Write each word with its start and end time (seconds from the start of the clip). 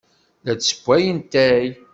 La 0.43 0.53
d-ssewwayen 0.55 1.17
atay. 1.23 1.65